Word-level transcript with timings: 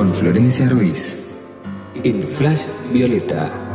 con 0.00 0.14
Florencia 0.14 0.66
Ruiz 0.70 1.14
en 2.02 2.26
Flash 2.26 2.64
Violeta. 2.90 3.69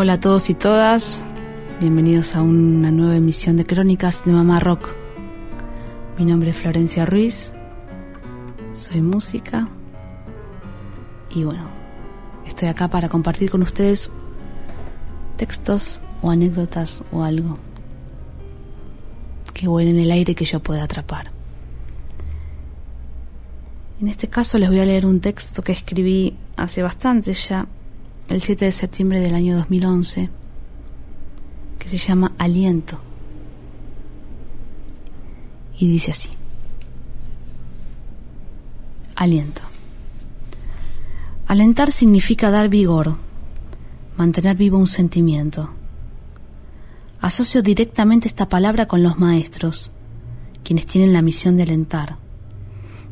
Hola 0.00 0.12
a 0.12 0.20
todos 0.20 0.48
y 0.48 0.54
todas, 0.54 1.24
bienvenidos 1.80 2.36
a 2.36 2.42
una 2.42 2.92
nueva 2.92 3.16
emisión 3.16 3.56
de 3.56 3.66
Crónicas 3.66 4.24
de 4.24 4.30
Mamá 4.30 4.60
Rock. 4.60 4.94
Mi 6.16 6.24
nombre 6.24 6.50
es 6.50 6.56
Florencia 6.56 7.04
Ruiz, 7.04 7.52
soy 8.74 9.02
música 9.02 9.66
y 11.34 11.42
bueno, 11.42 11.64
estoy 12.46 12.68
acá 12.68 12.86
para 12.86 13.08
compartir 13.08 13.50
con 13.50 13.62
ustedes 13.62 14.12
textos 15.36 15.98
o 16.22 16.30
anécdotas 16.30 17.02
o 17.10 17.24
algo 17.24 17.58
que 19.52 19.66
vuelen 19.66 19.96
en 19.96 20.04
el 20.04 20.12
aire 20.12 20.36
que 20.36 20.44
yo 20.44 20.60
pueda 20.60 20.84
atrapar. 20.84 21.32
En 24.00 24.06
este 24.06 24.28
caso 24.28 24.58
les 24.58 24.68
voy 24.68 24.78
a 24.78 24.84
leer 24.84 25.06
un 25.06 25.18
texto 25.18 25.62
que 25.62 25.72
escribí 25.72 26.36
hace 26.56 26.84
bastante 26.84 27.32
ya 27.32 27.66
el 28.28 28.42
7 28.42 28.66
de 28.66 28.72
septiembre 28.72 29.20
del 29.20 29.34
año 29.34 29.56
2011, 29.56 30.28
que 31.78 31.88
se 31.88 31.96
llama 31.96 32.32
Aliento. 32.36 33.00
Y 35.78 35.90
dice 35.90 36.10
así. 36.10 36.30
Aliento. 39.14 39.62
Alentar 41.46 41.90
significa 41.90 42.50
dar 42.50 42.68
vigor, 42.68 43.16
mantener 44.18 44.56
vivo 44.56 44.76
un 44.76 44.86
sentimiento. 44.86 45.70
Asocio 47.20 47.62
directamente 47.62 48.28
esta 48.28 48.48
palabra 48.48 48.86
con 48.86 49.02
los 49.02 49.18
maestros, 49.18 49.90
quienes 50.62 50.86
tienen 50.86 51.14
la 51.14 51.22
misión 51.22 51.56
de 51.56 51.62
alentar. 51.62 52.16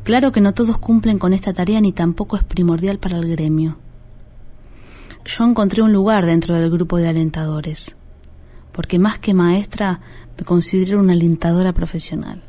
Claro 0.04 0.30
que 0.30 0.42
no 0.42 0.52
todos 0.52 0.78
cumplen 0.78 1.18
con 1.18 1.32
esta 1.32 1.54
tarea 1.54 1.80
ni 1.80 1.92
tampoco 1.92 2.36
es 2.36 2.44
primordial 2.44 2.98
para 2.98 3.16
el 3.16 3.28
gremio 3.28 3.78
yo 5.26 5.44
encontré 5.44 5.82
un 5.82 5.92
lugar 5.92 6.26
dentro 6.26 6.54
del 6.54 6.70
grupo 6.70 6.98
de 6.98 7.08
alentadores, 7.08 7.96
porque 8.72 8.98
más 8.98 9.18
que 9.18 9.34
maestra 9.34 10.00
me 10.38 10.44
considero 10.44 11.00
una 11.00 11.12
alentadora 11.12 11.72
profesional. 11.72 12.42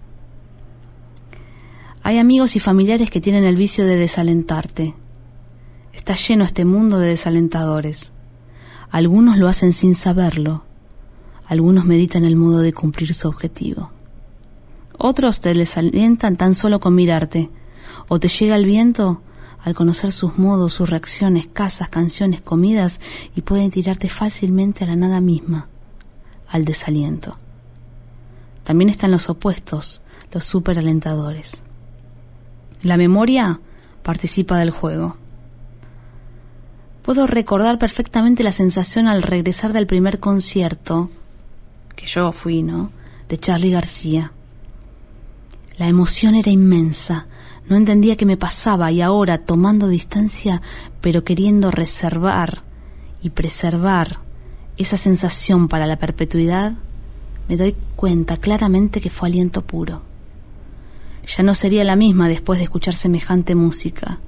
Hay 2.04 2.20
amigos 2.20 2.56
y 2.56 2.60
familiares 2.60 3.10
que 3.10 3.20
tienen 3.20 3.44
el 3.44 3.58
vicio 3.58 3.86
de 3.86 3.98
desalentarte. 3.98 4.96
Está 5.92 6.16
lleno 6.16 6.46
este 6.46 6.64
mundo 6.64 7.00
de 7.00 7.10
desalentadores. 7.10 8.14
Algunos 8.90 9.38
lo 9.38 9.48
hacen 9.48 9.74
sin 9.74 9.94
saberlo. 9.94 10.64
Algunos 11.48 11.86
meditan 11.86 12.24
el 12.24 12.36
modo 12.36 12.60
de 12.60 12.72
cumplir 12.72 13.14
su 13.14 13.28
objetivo. 13.28 13.92
Otros 14.98 15.42
te 15.42 15.54
desalientan 15.54 16.38
tan 16.38 16.54
solo 16.54 16.80
con 16.80 16.96
mirarte. 16.96 17.50
O 18.08 18.20
te 18.20 18.30
llega 18.30 18.56
el 18.56 18.66
viento 18.66 19.22
al 19.68 19.76
conocer 19.76 20.14
sus 20.14 20.38
modos, 20.38 20.74
sus 20.74 20.90
reacciones, 20.90 21.46
casas, 21.46 21.90
canciones, 21.90 22.40
comidas, 22.40 23.02
y 23.36 23.42
pueden 23.42 23.70
tirarte 23.70 24.08
fácilmente 24.08 24.86
a 24.86 24.88
la 24.88 24.96
nada 24.96 25.20
misma, 25.20 25.68
al 26.48 26.64
desaliento. 26.64 27.38
También 28.64 28.90
están 28.90 29.12
los 29.12 29.30
opuestos, 29.30 30.04
los 30.32 30.46
superalentadores. 30.46 31.64
La 32.82 32.96
memoria 32.96 33.60
participa 34.04 34.58
del 34.58 34.72
juego. 34.72 35.18
Puedo 37.02 37.28
recordar 37.28 37.78
perfectamente 37.78 38.44
la 38.44 38.54
sensación 38.54 39.10
al 39.10 39.22
regresar 39.22 39.74
del 39.74 39.86
primer 39.86 40.22
concierto, 40.22 41.10
que 41.98 42.06
yo 42.06 42.32
fui, 42.32 42.64
¿no? 42.64 42.90
de 43.28 43.38
Charlie 43.38 43.72
García. 43.72 44.32
La 45.78 45.90
emoción 45.90 46.36
era 46.36 46.52
inmensa, 46.52 47.28
no 47.70 47.76
entendía 47.76 48.16
qué 48.16 48.26
me 48.26 48.38
pasaba 48.38 48.92
y 48.92 49.02
ahora, 49.02 49.40
tomando 49.40 49.88
distancia, 49.88 50.62
pero 51.02 51.24
queriendo 51.24 51.70
reservar 51.70 52.64
y 53.22 53.30
preservar 53.32 54.20
esa 54.78 54.96
sensación 54.96 55.68
para 55.68 55.88
la 55.88 55.98
perpetuidad, 55.98 56.74
me 57.50 57.58
doy 57.58 57.76
cuenta 57.96 58.38
claramente 58.38 59.02
que 59.02 59.10
fue 59.10 59.30
aliento 59.30 59.64
puro. 59.64 60.04
Ya 61.26 61.44
no 61.44 61.56
sería 61.56 61.84
la 61.84 61.98
misma 61.98 62.30
después 62.30 62.60
de 62.60 62.64
escuchar 62.64 62.94
semejante 62.94 63.54
música. 63.54 64.20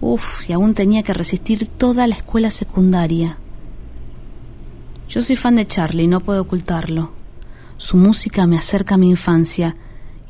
Uf, 0.00 0.48
y 0.48 0.52
aún 0.52 0.74
tenía 0.74 1.02
que 1.02 1.12
resistir 1.12 1.66
toda 1.66 2.06
la 2.06 2.14
escuela 2.14 2.50
secundaria. 2.50 3.38
Yo 5.08 5.22
soy 5.22 5.36
fan 5.36 5.56
de 5.56 5.66
Charlie, 5.66 6.08
no 6.08 6.20
puedo 6.20 6.42
ocultarlo. 6.42 7.12
Su 7.76 7.98
música 7.98 8.46
me 8.46 8.56
acerca 8.56 8.94
a 8.94 8.98
mi 8.98 9.10
infancia 9.10 9.76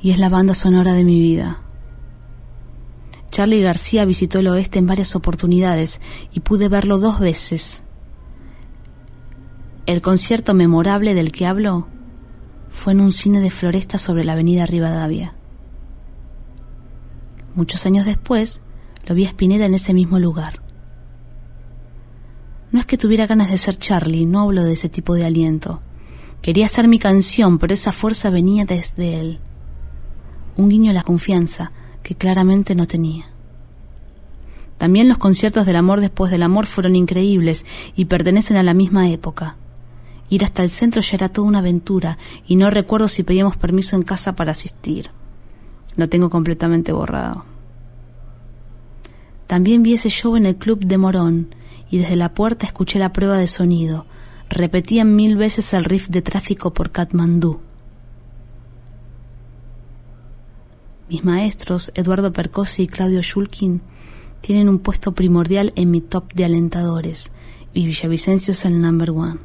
y 0.02 0.10
es 0.10 0.18
la 0.18 0.28
banda 0.28 0.54
sonora 0.54 0.94
de 0.94 1.04
mi 1.04 1.20
vida. 1.20 1.63
Charlie 3.34 3.62
García 3.62 4.04
visitó 4.04 4.38
el 4.38 4.46
oeste 4.46 4.78
en 4.78 4.86
varias 4.86 5.16
oportunidades 5.16 6.00
y 6.32 6.38
pude 6.38 6.68
verlo 6.68 6.98
dos 6.98 7.18
veces. 7.18 7.82
El 9.86 10.02
concierto 10.02 10.54
memorable 10.54 11.14
del 11.14 11.32
que 11.32 11.44
hablo 11.44 11.88
fue 12.70 12.92
en 12.92 13.00
un 13.00 13.10
cine 13.10 13.40
de 13.40 13.50
floresta 13.50 13.98
sobre 13.98 14.22
la 14.22 14.34
avenida 14.34 14.66
Rivadavia. 14.66 15.34
Muchos 17.56 17.84
años 17.86 18.06
después 18.06 18.60
lo 19.04 19.16
vi 19.16 19.24
a 19.24 19.30
Spinetta 19.30 19.64
en 19.64 19.74
ese 19.74 19.94
mismo 19.94 20.20
lugar. 20.20 20.62
No 22.70 22.78
es 22.78 22.86
que 22.86 22.96
tuviera 22.96 23.26
ganas 23.26 23.50
de 23.50 23.58
ser 23.58 23.76
Charlie, 23.76 24.26
no 24.26 24.42
hablo 24.42 24.62
de 24.62 24.74
ese 24.74 24.88
tipo 24.88 25.12
de 25.14 25.24
aliento. 25.24 25.82
Quería 26.40 26.68
ser 26.68 26.86
mi 26.86 27.00
canción, 27.00 27.58
pero 27.58 27.74
esa 27.74 27.90
fuerza 27.90 28.30
venía 28.30 28.64
desde 28.64 29.18
él. 29.18 29.40
Un 30.56 30.68
guiño 30.68 30.92
a 30.92 30.94
la 30.94 31.02
confianza, 31.02 31.72
que 32.04 32.14
claramente 32.14 32.76
no 32.76 32.86
tenía. 32.86 33.24
También 34.78 35.08
los 35.08 35.18
conciertos 35.18 35.66
del 35.66 35.76
amor 35.76 36.00
después 36.00 36.30
del 36.30 36.42
amor 36.42 36.66
fueron 36.66 36.94
increíbles 36.94 37.64
y 37.96 38.04
pertenecen 38.04 38.56
a 38.56 38.62
la 38.62 38.74
misma 38.74 39.08
época. 39.08 39.56
Ir 40.28 40.44
hasta 40.44 40.62
el 40.62 40.70
centro 40.70 41.00
ya 41.00 41.16
era 41.16 41.28
toda 41.28 41.48
una 41.48 41.58
aventura 41.58 42.18
y 42.46 42.56
no 42.56 42.70
recuerdo 42.70 43.08
si 43.08 43.22
pedíamos 43.22 43.56
permiso 43.56 43.96
en 43.96 44.02
casa 44.02 44.36
para 44.36 44.52
asistir. 44.52 45.10
Lo 45.96 46.08
tengo 46.08 46.30
completamente 46.30 46.92
borrado. 46.92 47.44
También 49.46 49.82
vi 49.82 49.94
ese 49.94 50.10
show 50.10 50.36
en 50.36 50.46
el 50.46 50.56
club 50.56 50.84
de 50.84 50.98
Morón 50.98 51.54
y 51.90 51.98
desde 51.98 52.16
la 52.16 52.34
puerta 52.34 52.66
escuché 52.66 52.98
la 52.98 53.12
prueba 53.12 53.38
de 53.38 53.46
sonido. 53.46 54.06
Repetían 54.50 55.16
mil 55.16 55.36
veces 55.36 55.72
el 55.72 55.84
riff 55.84 56.08
de 56.08 56.22
tráfico 56.22 56.74
por 56.74 56.90
Katmandú. 56.90 57.60
Mis 61.08 61.24
maestros, 61.24 61.92
Eduardo 61.94 62.32
Percosi 62.32 62.84
y 62.84 62.86
Claudio 62.86 63.20
Schulkin, 63.22 63.82
tienen 64.40 64.68
un 64.68 64.78
puesto 64.78 65.12
primordial 65.12 65.72
en 65.76 65.90
mi 65.90 66.00
top 66.00 66.32
de 66.32 66.44
alentadores 66.44 67.30
y 67.74 67.86
Villavicencio 67.86 68.52
es 68.52 68.64
el 68.64 68.80
number 68.80 69.10
one. 69.10 69.38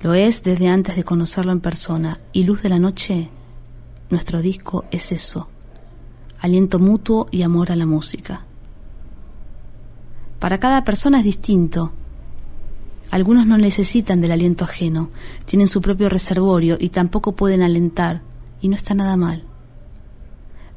Lo 0.00 0.14
es 0.14 0.42
desde 0.42 0.68
antes 0.68 0.96
de 0.96 1.04
conocerlo 1.04 1.50
en 1.50 1.60
persona 1.60 2.20
y 2.32 2.44
Luz 2.44 2.62
de 2.62 2.68
la 2.68 2.78
Noche, 2.78 3.30
nuestro 4.10 4.42
disco 4.42 4.84
es 4.90 5.10
eso, 5.12 5.48
aliento 6.38 6.78
mutuo 6.78 7.26
y 7.30 7.42
amor 7.42 7.72
a 7.72 7.76
la 7.76 7.86
música. 7.86 8.44
Para 10.38 10.58
cada 10.58 10.84
persona 10.84 11.18
es 11.20 11.24
distinto. 11.24 11.92
Algunos 13.10 13.46
no 13.46 13.56
necesitan 13.56 14.20
del 14.20 14.32
aliento 14.32 14.64
ajeno, 14.64 15.10
tienen 15.46 15.68
su 15.68 15.80
propio 15.80 16.08
reservorio 16.08 16.76
y 16.78 16.90
tampoco 16.90 17.32
pueden 17.32 17.62
alentar, 17.62 18.22
y 18.60 18.68
no 18.68 18.76
está 18.76 18.94
nada 18.94 19.16
mal. 19.16 19.44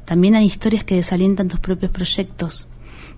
También 0.08 0.36
hay 0.36 0.46
historias 0.46 0.84
que 0.84 0.94
desalientan 0.94 1.48
tus 1.48 1.60
propios 1.60 1.92
proyectos, 1.92 2.66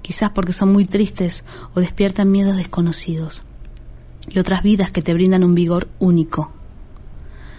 quizás 0.03 0.31
porque 0.31 0.53
son 0.53 0.73
muy 0.73 0.87
tristes 0.87 1.45
o 1.73 1.79
despiertan 1.79 2.33
miedos 2.33 2.57
desconocidos, 2.57 3.45
y 4.29 4.41
otras 4.41 4.65
vidas 4.65 4.91
que 4.91 5.01
te 5.01 5.15
brindan 5.15 5.45
un 5.45 5.55
vigor 5.55 5.87
único. 6.01 6.51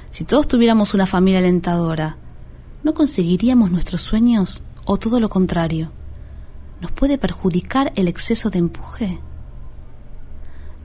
Si 0.10 0.26
todos 0.26 0.50
tuviéramos 0.50 0.94
una 0.94 1.06
familia 1.06 1.40
alentadora, 1.40 2.18
¿no 2.84 2.94
conseguiríamos 2.94 3.72
nuestros 3.72 4.02
sueños 4.02 4.64
o 4.84 4.98
todo 4.98 5.22
lo 5.22 5.30
contrario? 5.30 5.94
¿Nos 6.82 6.92
puede 6.92 7.18
perjudicar 7.18 7.94
el 7.96 8.10
exceso 8.10 8.50
de 8.50 8.60
empuje? 8.60 9.20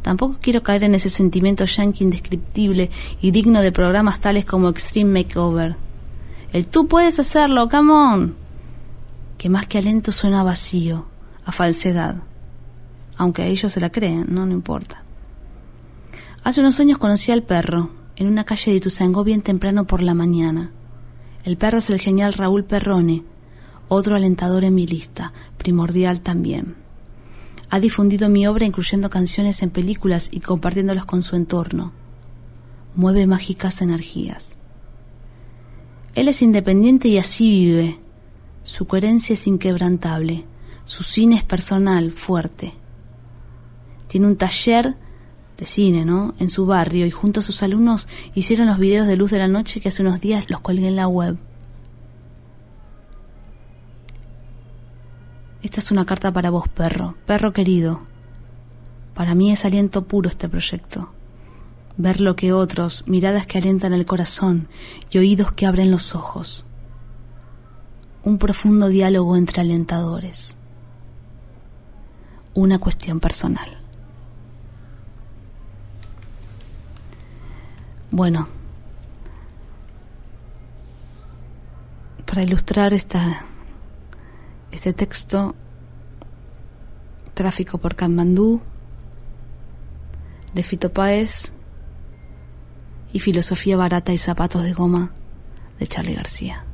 Tampoco 0.03 0.39
quiero 0.41 0.63
caer 0.63 0.85
en 0.85 0.95
ese 0.95 1.09
sentimiento 1.11 1.65
yankee 1.65 2.05
indescriptible 2.05 2.91
y 3.21 3.33
digno 3.33 3.61
de 3.61 3.73
programas 3.73 4.21
tales 4.21 4.45
como 4.45 4.69
Extreme 4.69 5.25
Makeover. 5.25 5.86
El 6.57 6.67
tú 6.67 6.89
puedes 6.89 7.19
hacerlo, 7.19 7.69
come 7.69 7.93
on. 7.93 8.35
Que 9.37 9.51
más 9.51 9.67
que 9.67 9.77
alento 9.77 10.11
suena 10.11 10.43
vacío, 10.43 11.05
a 11.45 11.53
falsedad. 11.53 12.17
Aunque 13.19 13.43
a 13.43 13.47
ellos 13.47 13.73
se 13.73 13.79
la 13.79 13.91
creen, 13.91 14.25
no, 14.31 14.47
no 14.47 14.53
importa. 14.53 15.03
Hace 16.45 16.61
unos 16.61 16.81
años 16.81 16.97
conocí 16.97 17.31
al 17.31 17.43
perro, 17.43 17.91
en 18.17 18.27
una 18.27 18.45
calle 18.45 18.73
de 18.73 18.81
Tuzangó 18.81 19.23
bien 19.23 19.43
temprano 19.43 19.87
por 19.87 20.01
la 20.01 20.15
mañana. 20.15 20.71
El 21.45 21.59
perro 21.59 21.81
es 21.81 21.91
el 21.91 22.01
genial 22.01 22.33
Raúl 22.33 22.65
Perrone, 22.65 23.23
otro 23.89 24.17
alentador 24.17 24.65
en 24.65 24.77
mi 24.77 24.87
lista, 24.87 25.35
primordial 25.59 26.23
también. 26.23 26.77
Ha 27.69 27.81
difundido 27.81 28.31
mi 28.31 28.47
obra 28.47 28.65
incluyendo 28.65 29.11
canciones 29.11 29.61
en 29.61 29.69
películas 29.69 30.31
y 30.33 30.41
compartiéndolos 30.41 31.05
con 31.05 31.23
su 31.23 31.37
entorno. 31.37 31.93
Mueve 32.95 33.27
mágicas 33.27 33.83
energías. 33.83 34.57
Él 36.17 36.29
es 36.29 36.41
independiente 36.41 37.09
y 37.09 37.19
así 37.19 37.51
vive. 37.51 37.99
Su 38.65 38.87
coherencia 38.87 39.35
es 39.35 39.47
inquebrantable. 39.47 40.47
Su 40.87 41.03
cine 41.03 41.37
es 41.37 41.45
personal, 41.45 42.11
fuerte. 42.11 42.73
Tiene 44.09 44.27
un 44.27 44.37
taller 44.37 44.97
de 45.59 45.67
cine, 45.67 46.07
¿no? 46.07 46.35
En 46.39 46.49
su 46.49 46.65
barrio 46.65 47.05
y 47.05 47.11
junto 47.11 47.41
a 47.41 47.43
sus 47.43 47.63
alumnos 47.63 48.09
hicieron 48.35 48.67
los 48.67 48.79
videos 48.79 49.07
de 49.07 49.19
luz 49.19 49.31
de 49.31 49.39
la 49.39 49.47
noche 49.47 49.79
que 49.81 49.89
hace 49.89 50.01
unos 50.01 50.23
días 50.23 50.49
los 50.49 50.61
colgué 50.61 50.89
en 50.89 50.97
la 50.97 51.07
web. 51.07 51.37
Esta 55.63 55.81
es 55.81 55.91
una 55.91 56.07
carta 56.07 56.33
para 56.33 56.49
vos, 56.49 56.67
perro, 56.67 57.15
perro 57.27 57.53
querido. 57.53 58.01
Para 59.13 59.35
mí 59.35 59.53
es 59.53 59.67
aliento 59.67 60.09
puro 60.09 60.31
este 60.31 60.49
proyecto. 60.49 61.13
Ver 61.99 62.21
lo 62.21 62.37
que 62.37 62.53
otros, 62.53 63.09
miradas 63.09 63.47
que 63.47 63.59
alientan 63.59 63.93
el 63.93 64.05
corazón 64.05 64.69
y 65.11 65.19
oídos 65.19 65.53
que 65.53 65.67
abren 65.67 65.91
los 65.91 66.15
ojos. 66.15 66.67
Un 68.23 68.39
profundo 68.39 68.89
diálogo 68.89 69.37
entre 69.37 69.63
alentadores. 69.63 70.57
Una 72.55 72.79
cuestión 72.79 73.21
personal. 73.21 73.79
Bueno, 78.11 78.49
para 82.25 82.43
ilustrar 82.43 82.93
esta 82.93 83.47
este 84.71 84.93
texto, 84.93 85.55
Tráfico 87.35 87.79
por 87.79 87.95
Katmandú, 87.95 88.61
de 90.55 90.63
Fito 90.63 90.93
Páez 90.93 91.53
y 93.13 93.21
Filosofía 93.21 93.77
Barata 93.77 94.13
y 94.13 94.19
Zapatos 94.19 94.63
de 94.63 94.73
Goma, 94.73 95.13
de 95.79 95.87
Charlie 95.87 96.15
García. 96.15 96.65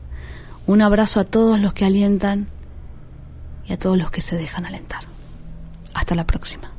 Un 0.67 0.83
abrazo 0.83 1.21
a 1.21 1.25
todos 1.25 1.61
los 1.61 1.73
que 1.73 1.85
alientan 1.85 2.49
y 3.67 3.73
a 3.73 3.79
todos 3.79 3.99
los 3.99 4.11
que 4.11 4.21
se 4.21 4.37
dejan 4.37 4.67
alentar. 4.67 5.03
Hasta 5.95 6.15
la 6.15 6.27
próxima. 6.27 6.73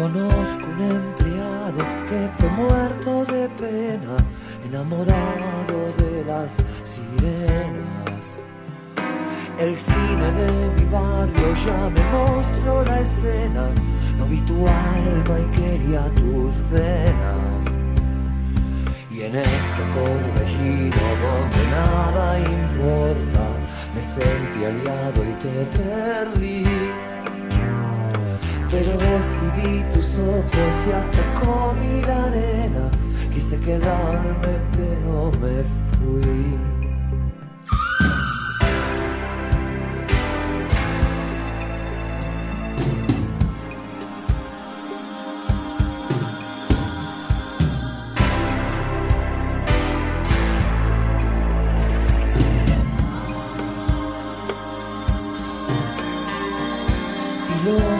Conozco 0.00 0.64
un 0.64 0.80
empleado 0.80 1.78
que 2.08 2.30
fue 2.38 2.48
muerto 2.48 3.22
de 3.26 3.50
pena, 3.50 4.16
enamorado 4.64 5.92
de 5.98 6.24
las 6.24 6.56
sirenas. 6.84 8.44
El 9.58 9.76
cine 9.76 10.32
de 10.40 10.70
mi 10.76 10.90
barrio 10.90 11.54
ya 11.66 11.90
me 11.90 12.02
mostró 12.12 12.82
la 12.86 13.00
escena, 13.00 13.68
no 14.16 14.24
vi 14.24 14.40
tu 14.40 14.66
alma 14.66 15.38
y 15.38 15.56
quería 15.58 16.04
tus 16.14 16.64
venas. 16.70 17.66
Y 19.10 19.20
en 19.20 19.36
este 19.36 19.82
torbellino 19.92 21.06
donde 21.24 21.62
nada 21.76 22.40
importa, 22.40 23.44
me 23.94 24.02
sentí 24.02 24.64
aliado 24.64 25.24
y 25.28 25.34
te 25.34 25.76
perdí. 25.76 26.79
Pero 28.70 28.92
vi 29.56 29.82
tus 29.92 30.18
ojos 30.18 30.86
y 30.88 30.92
hasta 30.92 31.34
comí 31.34 32.02
la 32.02 32.24
arena, 32.26 32.90
quise 33.34 33.58
quedarme 33.58 34.32
pero 34.72 35.32
me 35.40 35.64
fui. 35.64 36.79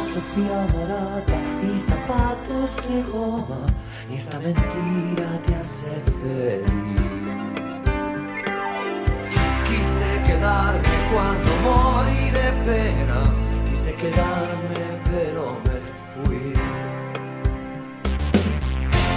Filosofía 0.00 0.66
barata 0.75 1.37
y 1.62 1.78
zapatos 1.78 2.76
de 2.88 3.02
goma 3.02 3.66
y 4.11 4.14
esta 4.14 4.38
mentira 4.38 5.28
te 5.47 5.54
hace 5.54 5.90
feliz. 6.23 6.64
Quise 9.69 10.23
quedarme 10.26 10.97
cuando 11.12 11.50
morí 11.64 12.30
de 12.30 12.49
pena, 12.64 13.21
quise 13.69 13.95
quedarme 13.95 14.80
pero 15.04 15.59
me 15.64 15.78
fui. 16.12 16.54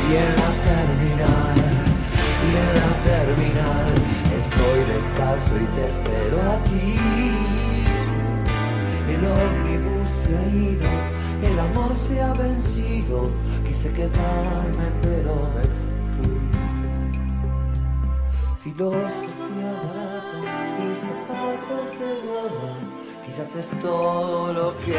Y 0.10 0.16
en 0.16 0.32
la 0.42 0.52
terminal, 0.70 1.58
y 2.46 2.52
en 2.62 2.72
la 2.82 2.92
terminal, 3.10 3.90
estoy 4.38 4.80
descalzo 4.94 5.54
y 5.58 5.66
te 5.76 5.88
espero 5.88 6.38
a 6.52 6.64
ti. 6.66 7.00
El 9.08 9.26
ómnibus 9.26 9.93
se 10.22 10.38
ha 10.38 10.48
ido, 10.48 10.90
el 11.42 11.60
amor 11.60 11.96
se 11.98 12.22
ha 12.22 12.34
vencido, 12.34 13.32
quise 13.66 13.92
quedarme 13.94 14.88
pero 15.02 15.50
me 15.54 15.64
fui. 16.14 16.40
Filosofía 18.64 19.72
barata 19.84 20.40
y 20.80 20.96
zapatos 20.96 21.88
de 22.00 22.12
goma, 22.28 22.74
quizás 23.26 23.56
es 23.56 23.70
todo 23.82 24.54
lo 24.54 24.78
que 24.80 24.94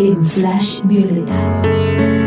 En 0.00 0.24
Flash 0.24 0.82
Violeta. 0.84 2.23